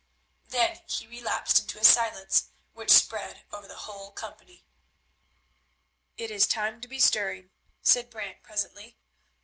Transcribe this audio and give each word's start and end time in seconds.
Then 0.47 0.79
he 0.87 1.05
relapsed 1.05 1.59
into 1.59 1.77
a 1.77 1.83
silence, 1.83 2.49
which 2.73 2.89
spread 2.89 3.43
over 3.53 3.67
the 3.67 3.75
whole 3.85 4.09
company. 4.11 4.65
"It 6.17 6.31
is 6.31 6.47
time 6.47 6.81
to 6.81 6.87
be 6.87 6.97
stirring," 6.99 7.51
said 7.83 8.09
Brant 8.09 8.41
presently. 8.41 8.97